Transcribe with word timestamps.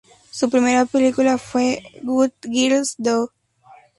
Su 0.31 0.49
primera 0.49 0.85
película 0.85 1.37
fue 1.37 1.83
"Good 2.01 2.31
Girls 2.49 2.95
Do". 2.97 3.31